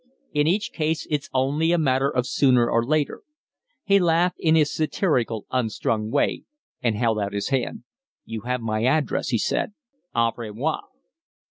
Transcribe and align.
In 0.33 0.47
each 0.47 0.71
case 0.71 1.05
it's 1.11 1.29
only 1.31 1.71
a 1.71 1.77
matter 1.77 2.09
of 2.09 2.25
sooner 2.25 2.67
or 2.67 2.83
later." 2.83 3.21
He 3.83 3.99
laughed 3.99 4.39
in 4.39 4.55
his 4.55 4.73
satirical, 4.73 5.45
unstrung 5.51 6.09
way, 6.09 6.45
and 6.81 6.95
held 6.97 7.19
out 7.19 7.33
his 7.33 7.49
hand. 7.49 7.83
"'You 8.25 8.41
have 8.41 8.61
my 8.61 8.83
address," 8.83 9.27
he 9.29 9.37
said. 9.37 9.73
"Au 10.15 10.31
revoir." 10.35 10.85